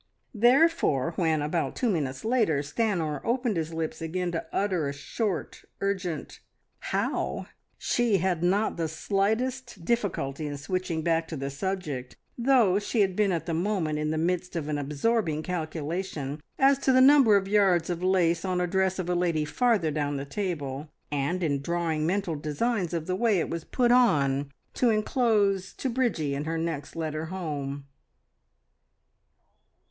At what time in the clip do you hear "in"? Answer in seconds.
10.47-10.57, 13.99-14.09, 21.43-21.61, 26.33-26.45